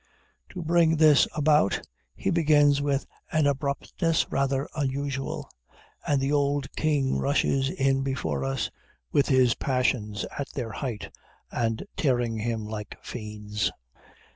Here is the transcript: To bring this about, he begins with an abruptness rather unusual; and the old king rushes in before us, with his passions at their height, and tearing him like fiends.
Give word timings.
To 0.53 0.63
bring 0.63 0.95
this 0.95 1.27
about, 1.35 1.79
he 2.15 2.31
begins 2.31 2.81
with 2.81 3.05
an 3.31 3.45
abruptness 3.45 4.25
rather 4.31 4.67
unusual; 4.75 5.47
and 6.07 6.19
the 6.19 6.31
old 6.31 6.73
king 6.75 7.19
rushes 7.19 7.69
in 7.69 8.01
before 8.01 8.43
us, 8.43 8.71
with 9.11 9.27
his 9.27 9.53
passions 9.53 10.25
at 10.39 10.49
their 10.53 10.71
height, 10.71 11.11
and 11.51 11.85
tearing 11.97 12.39
him 12.39 12.65
like 12.65 12.97
fiends. 13.03 13.71